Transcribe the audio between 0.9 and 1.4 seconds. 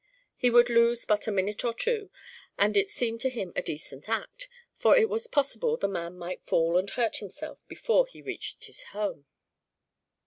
but a